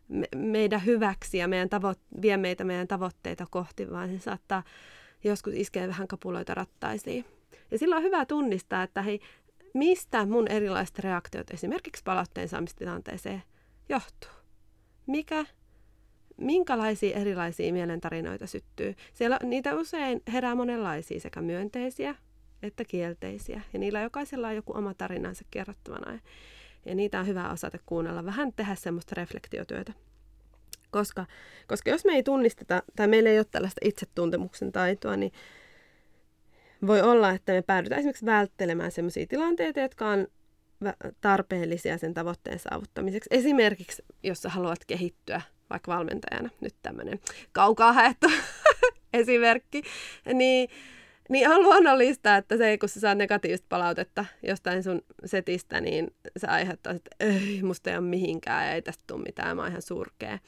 me, 0.09 0.29
meidän 0.37 0.85
hyväksi 0.85 1.39
ja 1.39 1.49
meidän 1.49 1.69
tavo- 1.69 2.21
vie 2.23 2.37
meitä 2.37 2.65
meidän 2.65 2.89
tavoitteita 2.89 3.47
kohti, 3.51 3.91
vaan 3.91 4.09
se 4.09 4.19
saattaa 4.19 4.63
joskus 5.25 5.55
iskeä 5.55 5.89
vähän 5.89 6.09
kapuloita 6.09 6.55
rattaisiin. 6.55 7.25
Ja 7.71 7.79
silloin 7.79 7.99
on 7.99 8.05
hyvä 8.05 8.27
tunnistaa, 8.27 8.83
että 8.83 9.03
hei, 9.03 9.21
mistä 9.75 10.27
mun 10.27 10.49
erilaiset 10.49 10.99
reaktiot 10.99 11.51
esimerkiksi 11.51 12.05
palautteen 12.05 12.49
saamistilanteeseen 12.49 13.43
johtuu. 13.89 14.31
Mikä 15.07 15.47
minkälaisia 16.37 17.17
erilaisia 17.17 17.73
mielentarinoita 17.73 18.47
syttyy. 18.47 18.95
Siellä 19.15 19.39
niitä 19.43 19.75
usein 19.75 20.23
herää 20.33 20.55
monenlaisia, 20.55 21.21
sekä 21.21 21.43
myönteisiä 21.43 22.15
että 22.63 22.85
kielteisiä. 22.85 23.61
Ja 23.73 23.79
niillä 23.79 24.01
jokaisella 24.01 24.49
on 24.49 24.57
joku 24.57 24.77
oma 24.77 24.95
tarinansa 24.95 25.45
kerrottavana. 25.51 26.19
Ja 26.85 26.95
niitä 26.95 27.21
on 27.21 27.27
hyvä 27.27 27.51
osata 27.51 27.79
kuunnella, 27.87 28.25
vähän 28.25 28.53
tehdä 28.53 28.75
semmoista 28.75 29.15
reflektiotyötä. 29.15 29.93
Koska, 30.91 31.27
koska 31.67 31.91
jos 31.91 32.05
me 32.05 32.13
ei 32.13 32.23
tunnisteta, 32.23 32.83
tai 32.97 33.09
meillä 33.09 33.31
ei 33.31 33.39
ole 33.39 33.47
tällaista 33.51 33.81
itsetuntemuksen 33.85 34.73
taitoa, 34.73 35.17
niin 35.17 35.33
voi 36.87 37.03
olla, 37.03 37.31
että 37.31 37.53
me 37.53 37.63
päädytään 37.63 37.99
esimerkiksi 37.99 38.27
välttelemään 38.27 38.91
sellaisia 38.91 39.27
tilanteita, 39.27 39.81
jotka 39.81 40.09
on 40.09 40.27
tarpeellisia 41.21 41.99
sen 41.99 42.15
tavoitteen 42.15 42.59
saavuttamiseksi. 42.59 43.29
Esimerkiksi, 43.33 44.05
jos 44.23 44.43
sä 44.43 44.49
haluat 44.49 44.85
kehittyä 44.87 45.41
vaikka 45.71 45.93
valmentajana, 45.93 46.51
nyt 46.61 46.75
tämmöinen 46.83 47.19
kaukaa 47.53 47.93
haettu 47.93 48.27
esimerkki, 49.13 49.83
niin, 50.35 50.69
niin 51.29 51.51
on 51.51 51.63
luonnollista, 51.63 52.37
että 52.37 52.57
se, 52.57 52.79
kun 52.79 52.89
sä 52.89 53.01
saat 53.01 53.19
negatiivista 53.19 53.67
palautetta 53.69 54.25
jostain 54.43 54.83
sun 54.83 55.03
setistä, 55.25 55.81
niin 55.81 56.15
se 56.37 56.47
aiheuttaa, 56.47 56.93
että 56.93 57.11
ei, 57.21 57.61
musta 57.63 57.91
ei 57.91 57.97
ole 57.97 58.07
mihinkään 58.07 58.75
ei 58.75 58.83
tästä 58.83 59.05
tule 59.07 59.23
mitään, 59.23 59.57
mä 59.57 59.63
oon 59.63 59.71
ihan 59.71 59.83
surkea. 59.83 60.39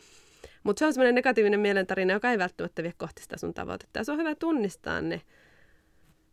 Mutta 0.63 0.79
se 0.79 0.87
on 0.87 0.93
semmoinen 0.93 1.15
negatiivinen 1.15 1.61
mielentarina, 1.61 2.13
joka 2.13 2.31
ei 2.31 2.39
välttämättä 2.39 2.83
vie 2.83 2.93
kohti 2.97 3.23
sitä 3.23 3.37
sun 3.39 3.55
tavoitetta. 3.55 3.99
Ja 3.99 4.05
se 4.05 4.13
on 4.13 4.19
hyvä 4.19 4.35
tunnistaa 4.35 5.01
ne, 5.01 5.21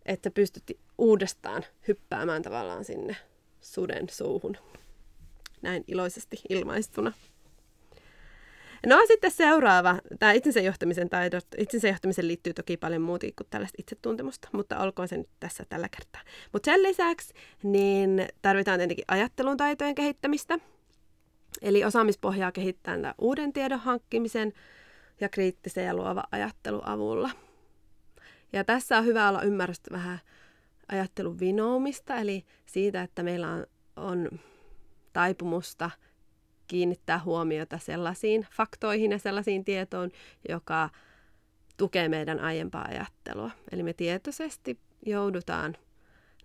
että 0.07 0.31
pystyt 0.31 0.79
uudestaan 0.97 1.63
hyppäämään 1.87 2.41
tavallaan 2.41 2.85
sinne 2.85 3.15
suden 3.61 4.09
suuhun. 4.09 4.57
Näin 5.61 5.83
iloisesti 5.87 6.41
ilmaistuna. 6.49 7.13
No 8.85 9.01
sitten 9.07 9.31
seuraava, 9.31 9.99
tämä 10.19 10.31
itsensä 10.31 10.59
johtamisen 10.61 11.09
taidot. 11.09 11.45
Itsensä 11.57 11.87
johtamisen 11.87 12.27
liittyy 12.27 12.53
toki 12.53 12.77
paljon 12.77 13.01
muuta 13.01 13.27
kuin 13.37 13.47
tällaista 13.49 13.75
itsetuntemusta, 13.79 14.49
mutta 14.51 14.79
olkoon 14.79 15.07
se 15.07 15.17
nyt 15.17 15.29
tässä 15.39 15.65
tällä 15.69 15.89
kertaa. 15.89 16.21
Mutta 16.53 16.71
sen 16.71 16.83
lisäksi 16.83 17.33
niin 17.63 18.27
tarvitaan 18.41 18.79
tietenkin 18.79 19.05
ajattelun 19.07 19.57
taitojen 19.57 19.95
kehittämistä. 19.95 20.59
Eli 21.61 21.85
osaamispohjaa 21.85 22.51
kehittää 22.51 23.13
uuden 23.17 23.53
tiedon 23.53 23.79
hankkimisen 23.79 24.53
ja 25.21 25.29
kriittisen 25.29 25.85
ja 25.85 25.95
luova 25.95 26.23
ajattelun 26.31 26.87
avulla. 26.87 27.29
Ja 28.53 28.63
tässä 28.63 28.97
on 28.97 29.05
hyvä 29.05 29.29
olla 29.29 29.41
ymmärrystä 29.41 29.91
vähän 29.91 30.19
ajattelun 30.87 31.39
vinoumista, 31.39 32.15
eli 32.15 32.45
siitä, 32.65 33.01
että 33.01 33.23
meillä 33.23 33.51
on, 33.51 33.65
on 33.95 34.39
taipumusta– 35.13 35.91
kiinnittää 36.67 37.19
huomiota 37.19 37.77
sellaisiin 37.77 38.47
faktoihin 38.51 39.11
ja 39.11 39.19
sellaisiin 39.19 39.65
tietoon, 39.65 40.11
joka 40.49 40.89
tukee 41.77 42.09
meidän 42.09 42.39
aiempaa 42.39 42.85
ajattelua. 42.89 43.51
Eli 43.71 43.83
me 43.83 43.93
tietoisesti 43.93 44.79
joudutaan 45.05 45.77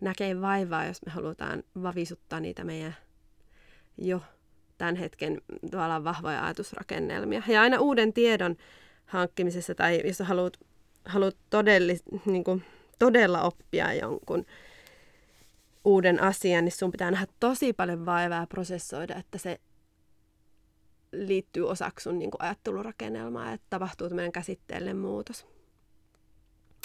näkemään 0.00 0.40
vaivaa, 0.40 0.84
jos 0.84 1.02
me 1.06 1.12
halutaan 1.12 1.62
vavisuttaa 1.82 2.40
niitä 2.40 2.64
meidän 2.64 2.96
jo 3.98 4.22
tämän 4.78 4.96
hetken 4.96 5.40
tavallaan 5.70 6.04
vahvoja 6.04 6.44
ajatusrakennelmia. 6.44 7.42
Ja 7.48 7.60
aina 7.60 7.80
uuden 7.80 8.12
tiedon 8.12 8.56
hankkimisessa 9.06 9.74
tai 9.74 10.02
jos 10.04 10.18
haluat, 10.18 10.58
haluat 11.04 11.36
todellis, 11.50 12.02
niin 12.26 12.44
kuin, 12.44 12.64
todella 12.98 13.42
oppia 13.42 13.94
jonkun 13.94 14.46
uuden 15.84 16.22
asian, 16.22 16.64
niin 16.64 16.72
sun 16.72 16.92
pitää 16.92 17.10
nähdä 17.10 17.26
tosi 17.40 17.72
paljon 17.72 18.06
vaivaa 18.06 18.46
prosessoida, 18.46 19.16
että 19.16 19.38
se 19.38 19.60
liittyy 21.12 21.68
osaksi 21.68 22.04
sun 22.04 22.18
niin 22.18 22.30
kuin 22.30 22.42
ajattelurakennelmaa, 22.42 23.52
että 23.52 23.66
tapahtuu 23.70 24.08
tämmöinen 24.08 24.32
käsitteellinen 24.32 24.96
muutos. 24.96 25.46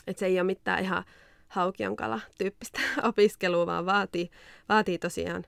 Että 0.08 0.20
se 0.20 0.26
ei 0.26 0.40
ole 0.40 0.44
mitään 0.44 0.84
ihan 0.84 1.04
haukionkala 1.48 2.20
tyyppistä 2.38 2.80
opiskelua, 3.10 3.66
vaan 3.66 3.86
vaatii, 3.86 4.30
vaatii 4.70 4.98
tosiaan 4.98 5.44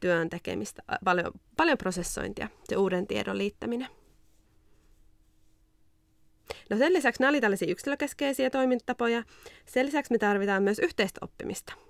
työn 0.00 0.30
tekemistä, 0.30 0.82
paljon, 1.04 1.32
paljon 1.56 1.78
prosessointia, 1.78 2.48
se 2.68 2.76
uuden 2.76 3.06
tiedon 3.06 3.38
liittäminen. 3.38 3.88
No 6.72 6.78
sen 6.78 6.92
lisäksi 6.92 7.20
nämä 7.22 7.30
oli 7.30 7.40
tällaisia 7.40 7.70
yksilökeskeisiä 7.70 8.50
toimintatapoja. 8.50 9.22
Sen 9.66 9.86
lisäksi 9.86 10.12
me 10.12 10.18
tarvitaan 10.18 10.62
myös 10.62 10.78
yhteistä 10.78 11.18
oppimista– 11.22 11.72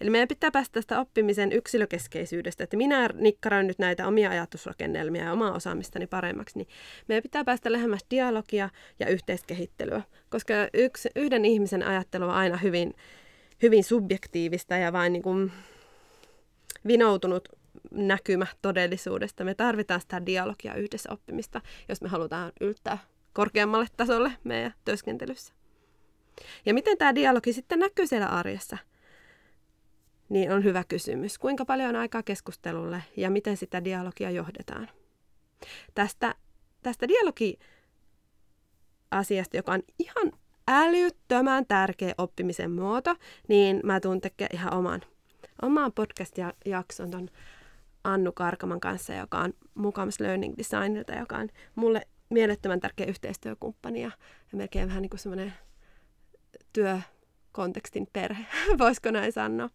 Eli 0.00 0.10
meidän 0.10 0.28
pitää 0.28 0.50
päästä 0.50 0.72
tästä 0.72 1.00
oppimisen 1.00 1.52
yksilökeskeisyydestä, 1.52 2.64
että 2.64 2.76
minä 2.76 3.08
nikkaroin 3.14 3.66
nyt 3.66 3.78
näitä 3.78 4.06
omia 4.06 4.30
ajatusrakennelmia 4.30 5.24
ja 5.24 5.32
omaa 5.32 5.52
osaamistani 5.52 6.06
paremmaksi, 6.06 6.58
niin 6.58 6.68
meidän 7.08 7.22
pitää 7.22 7.44
päästä 7.44 7.72
lähemmäs 7.72 8.06
dialogia 8.10 8.70
ja 9.00 9.08
yhteiskehittelyä, 9.08 10.02
koska 10.30 10.54
yksi, 10.74 11.08
yhden 11.16 11.44
ihmisen 11.44 11.82
ajattelu 11.82 12.24
on 12.24 12.30
aina 12.30 12.56
hyvin, 12.56 12.94
hyvin 13.62 13.84
subjektiivista 13.84 14.76
ja 14.76 14.92
vain 14.92 15.12
niin 15.12 15.22
kuin 15.22 15.52
vinoutunut 16.86 17.48
näkymä 17.90 18.46
todellisuudesta. 18.62 19.44
Me 19.44 19.54
tarvitaan 19.54 20.00
sitä 20.00 20.26
dialogia 20.26 20.74
yhdessä 20.74 21.12
oppimista, 21.12 21.60
jos 21.88 22.02
me 22.02 22.08
halutaan 22.08 22.52
yltää 22.60 22.98
korkeammalle 23.32 23.86
tasolle 23.96 24.32
meidän 24.44 24.74
työskentelyssä. 24.84 25.54
Ja 26.66 26.74
miten 26.74 26.98
tämä 26.98 27.14
dialogi 27.14 27.52
sitten 27.52 27.78
näkyy 27.78 28.06
siellä 28.06 28.26
arjessa? 28.26 28.78
niin 30.30 30.52
on 30.52 30.64
hyvä 30.64 30.84
kysymys. 30.88 31.38
Kuinka 31.38 31.64
paljon 31.64 31.88
on 31.88 31.96
aikaa 31.96 32.22
keskustelulle 32.22 33.02
ja 33.16 33.30
miten 33.30 33.56
sitä 33.56 33.84
dialogia 33.84 34.30
johdetaan? 34.30 34.88
Tästä, 35.94 36.34
tästä 36.82 37.08
dialogi-asiasta, 37.08 39.56
joka 39.56 39.72
on 39.72 39.82
ihan 39.98 40.32
älyttömän 40.68 41.66
tärkeä 41.66 42.14
oppimisen 42.18 42.70
muoto, 42.70 43.16
niin 43.48 43.80
mä 43.84 44.00
tuun 44.00 44.20
tekemään 44.20 44.54
ihan 44.54 44.74
oman, 44.74 45.00
oman 45.62 45.92
podcast-jakson 45.92 47.10
ton 47.10 47.28
Annu 48.04 48.32
Karkaman 48.32 48.80
kanssa, 48.80 49.14
joka 49.14 49.38
on 49.38 49.52
Mukamas 49.74 50.20
Learning 50.20 50.54
Designilta, 50.58 51.14
joka 51.14 51.36
on 51.36 51.48
mulle 51.74 52.06
mielettömän 52.30 52.80
tärkeä 52.80 53.06
yhteistyökumppani 53.06 54.02
ja, 54.02 54.10
ja 54.52 54.58
melkein 54.58 54.88
vähän 54.88 55.02
niin 55.02 55.10
kuin 55.10 55.20
semmoinen 55.20 55.54
työ, 56.72 57.00
kontekstin 57.52 58.08
perhe, 58.12 58.44
voisiko 58.78 59.10
näin 59.10 59.32
sanoa. 59.32 59.70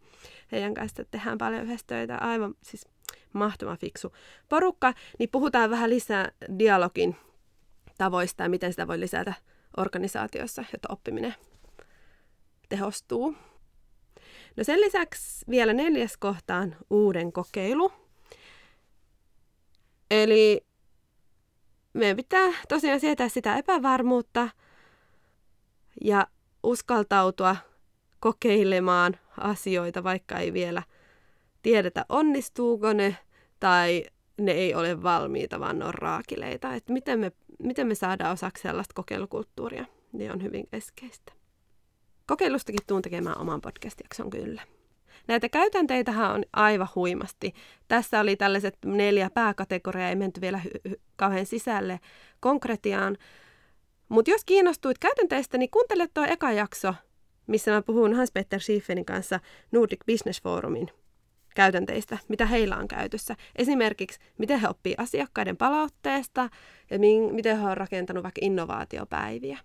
Heidän 0.52 0.74
kanssa 0.74 1.06
tehdään 1.06 1.38
paljon 1.38 1.63
yhdessä 1.63 1.88
töitä, 1.88 2.18
aivan 2.18 2.56
siis 2.62 2.88
mahtava 3.34 3.76
fiksu 3.76 4.13
porukka, 4.50 4.94
niin 5.20 5.30
puhutaan 5.30 5.70
vähän 5.70 5.89
lisää 5.89 6.32
dialogin 6.60 7.15
tavoista 7.98 8.44
ja 8.44 8.50
miten 8.50 8.74
sitä 8.74 8.88
voi 8.88 9.00
lisätä 9.00 9.34
organisaatiossa, 9.78 10.63
jotta 10.74 10.94
oppiminen 10.94 11.36
tehostuu. 12.70 13.36
No 14.58 14.63
sen 14.63 14.82
lisäksi 14.82 15.46
vielä 15.50 15.74
neljäs 15.74 16.18
kohta 16.18 16.56
on 16.56 16.76
uuden 16.89 17.32
kokeilu. 17.32 17.91
Eli 20.12 20.65
meidän 21.95 22.17
pitää 22.17 22.53
tosiaan 22.69 22.99
sietää 22.99 23.29
sitä 23.29 23.58
epävarmuutta 23.58 24.49
ja 26.03 26.27
uskaltautua 26.63 27.55
kokeilemaan 28.19 29.17
asioita, 29.38 30.03
vaikka 30.03 30.38
ei 30.38 30.53
vielä 30.53 30.84
tiedetä 31.62 32.05
onnistuuko 32.10 32.93
ne 32.93 33.17
tai 33.60 34.05
ne 34.38 34.51
ei 34.51 34.75
ole 34.75 35.03
valmiita, 35.03 35.60
vaan 35.60 35.79
ne 35.79 35.86
on 35.86 35.93
raakileita. 35.93 36.73
Että 36.73 36.93
miten 36.93 37.19
me, 37.19 37.31
miten 37.60 37.88
me 37.88 37.95
saadaan 37.95 38.34
osaksi 38.34 38.62
sellaista 38.62 38.93
kokeilukulttuuria, 38.93 39.86
niin 40.12 40.31
on 40.31 40.43
hyvin 40.43 40.67
keskeistä. 40.71 41.34
Kokeilustakin 42.27 42.79
tuun 42.88 43.01
tekemään 43.01 43.38
oman 43.38 43.62
podcast-jakson 43.62 44.29
kyllä. 44.29 44.62
Näitä 45.28 45.49
käytänteitähän 45.49 46.32
on 46.32 46.43
aivan 46.54 46.88
huimasti. 46.95 47.54
Tässä 47.88 48.19
oli 48.19 48.36
tällaiset 48.36 48.78
neljä 48.86 49.30
pääkategoriaa, 49.30 50.10
ei 50.10 50.15
menty 50.15 50.41
vielä 50.41 50.62
hy- 50.65 50.91
hy- 50.91 50.99
kauhean 51.15 51.45
sisälle 51.45 51.99
konkretiaan, 52.39 53.17
mutta 54.10 54.32
jos 54.32 54.45
kiinnostuit 54.45 54.99
käytänteistä, 54.99 55.58
niin 55.58 55.69
kuuntele 55.69 56.08
tuo 56.13 56.25
eka 56.30 56.51
jakso, 56.51 56.93
missä 57.47 57.71
mä 57.71 57.82
puhun 57.82 58.13
Hans-Peter 58.13 58.60
Schiffenin 58.60 59.06
kanssa 59.06 59.39
Nordic 59.71 59.99
Business 60.06 60.41
Forumin 60.41 60.89
käytänteistä, 61.56 62.17
mitä 62.28 62.45
heillä 62.45 62.78
on 62.78 62.88
käytössä. 62.88 63.36
Esimerkiksi, 63.56 64.19
miten 64.38 64.60
he 64.60 64.67
oppii 64.67 64.95
asiakkaiden 64.97 65.58
palautteesta 65.58 66.49
ja 66.89 66.99
miten 67.32 67.60
he 67.60 67.67
on 67.67 67.78
rakentanut 67.78 68.23
vaikka 68.23 68.39
innovaatiopäiviä. 68.43 69.58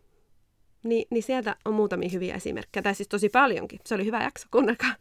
Ni, 0.83 1.07
niin 1.11 1.23
sieltä 1.23 1.57
on 1.65 1.75
muutamia 1.75 2.09
hyviä 2.13 2.35
esimerkkejä, 2.35 2.83
tai 2.83 2.95
siis 2.95 3.09
tosi 3.09 3.29
paljonkin. 3.29 3.81
Se 3.87 3.95
oli 3.95 4.05
hyvä 4.05 4.23
jakso, 4.23 4.47
kuunnelkaa. 4.51 4.95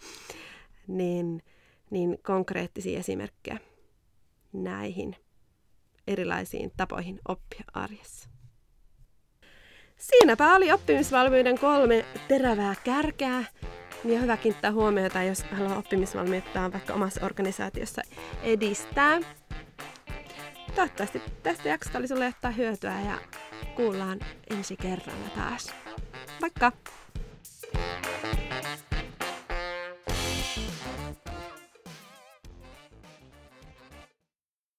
Niin, 0.88 1.44
niin 1.90 2.18
konkreettisia 2.24 3.00
esimerkkejä 3.00 3.58
näihin 4.54 5.16
erilaisiin 6.08 6.72
tapoihin 6.78 7.20
oppia 7.28 7.64
arjessa. 7.74 8.30
Siinäpä 9.98 10.56
oli 10.56 10.72
oppimisvalmiuden 10.72 11.60
kolme 11.60 12.06
terävää 12.28 12.76
kärkää. 12.84 13.46
Ja 14.06 14.20
hyvä 14.20 14.38
kiinnittää 14.38 14.72
huomiota, 14.72 15.24
jos 15.24 15.44
haluaa 15.44 15.78
oppimisvalmiutta 15.78 16.72
vaikka 16.74 16.94
omassa 16.94 17.26
organisaatiossa 17.26 18.02
edistää. 18.44 19.20
Toivottavasti 20.76 21.22
tästä 21.44 21.70
jaksosta 21.70 21.98
oli 21.98 22.08
sulle 22.08 22.26
jotain 22.26 22.58
hyötyä 22.58 23.02
ja 23.02 23.20
kuullaan 23.76 24.20
ensi 24.50 24.78
kerralla 24.78 25.30
taas. 25.36 25.74
Moikka! 26.42 26.72
thank 27.72 28.06
you 28.06 28.09